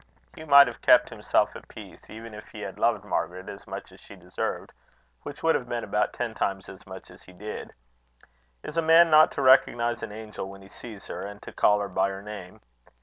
[0.35, 3.91] Hugh might have kept himself at peace, even if he had loved Margaret as much
[3.91, 4.71] as she deserved,
[5.21, 7.71] which would have been about ten times as much as he did.
[8.63, 11.79] Is a man not to recognize an angel when he sees her, and to call
[11.81, 12.61] her by her name?